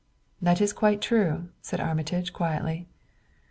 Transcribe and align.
"That 0.41 0.59
is 0.61 0.73
quite 0.73 0.99
true," 0.99 1.49
said 1.61 1.79
Armitage 1.79 2.33
quietly. 2.33 2.87